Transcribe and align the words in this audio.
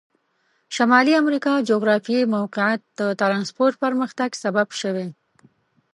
شمالي 0.75 1.13
امریکا 1.21 1.53
جغرافیایي 1.69 2.31
موقعیت 2.35 2.81
د 2.99 3.01
ترانسپورت 3.21 3.75
پرمختګ 3.83 4.29
سبب 4.43 4.67
شوي. 4.81 5.07